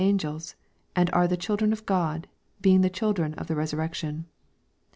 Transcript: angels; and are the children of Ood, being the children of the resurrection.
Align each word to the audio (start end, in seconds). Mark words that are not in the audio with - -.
angels; 0.01 0.55
and 0.95 1.11
are 1.13 1.27
the 1.27 1.37
children 1.37 1.71
of 1.71 1.83
Ood, 1.87 2.25
being 2.59 2.81
the 2.81 2.89
children 2.89 3.35
of 3.35 3.45
the 3.45 3.55
resurrection. 3.55 4.25